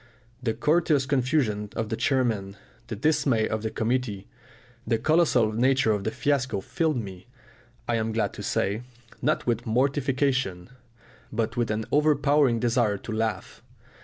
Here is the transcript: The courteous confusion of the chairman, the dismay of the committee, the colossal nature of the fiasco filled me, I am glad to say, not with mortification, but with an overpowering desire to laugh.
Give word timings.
The 0.41 0.55
courteous 0.55 1.05
confusion 1.05 1.69
of 1.75 1.89
the 1.89 1.95
chairman, 1.95 2.57
the 2.87 2.95
dismay 2.95 3.47
of 3.47 3.61
the 3.61 3.69
committee, 3.69 4.25
the 4.87 4.97
colossal 4.97 5.51
nature 5.51 5.91
of 5.91 6.05
the 6.05 6.09
fiasco 6.09 6.59
filled 6.59 6.97
me, 6.97 7.27
I 7.87 7.97
am 7.97 8.11
glad 8.11 8.33
to 8.33 8.41
say, 8.41 8.81
not 9.21 9.45
with 9.45 9.67
mortification, 9.67 10.71
but 11.31 11.55
with 11.55 11.69
an 11.69 11.85
overpowering 11.91 12.59
desire 12.59 12.97
to 12.97 13.11
laugh. 13.11 13.61